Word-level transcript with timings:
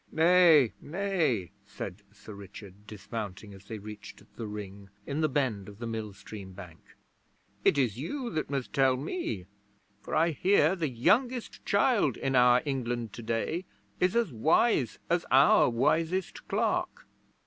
'Nay 0.11 0.73
nay,' 0.81 1.51
said 1.63 2.01
Sir 2.11 2.33
Richard, 2.33 2.87
dismounting 2.87 3.53
as 3.53 3.65
they 3.65 3.77
reached 3.77 4.23
the 4.35 4.47
Ring, 4.47 4.89
in 5.05 5.21
the 5.21 5.29
bend 5.29 5.69
of 5.69 5.77
the 5.77 5.85
mill 5.85 6.11
stream 6.11 6.53
bank. 6.53 6.79
'It 7.63 7.77
is 7.77 7.99
you 7.99 8.31
that 8.31 8.49
must 8.49 8.73
tell 8.73 8.97
me, 8.97 9.45
for 10.01 10.15
I 10.15 10.31
hear 10.31 10.75
the 10.75 10.89
youngest 10.89 11.63
child 11.67 12.17
in 12.17 12.35
our 12.35 12.63
England 12.65 13.13
today 13.13 13.65
is 13.99 14.15
as 14.15 14.33
wise 14.33 14.97
as 15.07 15.23
our 15.29 15.69
wisest 15.69 16.47
clerk.' 16.47 17.05